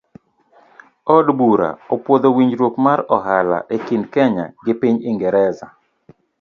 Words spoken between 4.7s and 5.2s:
piny